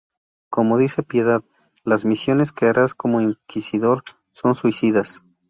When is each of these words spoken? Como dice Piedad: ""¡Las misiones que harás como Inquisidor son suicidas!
Como 0.49 0.79
dice 0.79 1.03
Piedad: 1.03 1.43
""¡Las 1.83 2.05
misiones 2.05 2.51
que 2.51 2.65
harás 2.65 2.95
como 2.95 3.21
Inquisidor 3.21 4.03
son 4.31 4.55
suicidas! 4.55 5.21